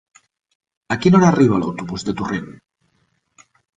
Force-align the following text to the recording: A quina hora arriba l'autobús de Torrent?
A 0.95 0.95
quina 1.03 1.19
hora 1.19 1.29
arriba 1.33 1.59
l'autobús 1.65 2.07
de 2.09 2.17
Torrent? 2.23 2.49